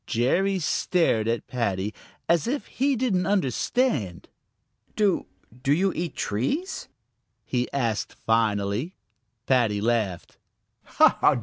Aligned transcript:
Jerry 0.07 0.57
stared 0.57 1.27
at 1.27 1.45
Paddy 1.45 1.93
as 2.27 2.47
if 2.47 2.65
he 2.65 2.95
didn't 2.95 3.27
understand. 3.27 4.29
"Do 4.95 5.27
do 5.61 5.71
you 5.71 5.93
eat 5.93 6.15
trees?" 6.15 6.87
he 7.45 7.71
asked 7.71 8.15
finally. 8.25 8.95
Paddy 9.45 9.79
laughed. 9.79 10.39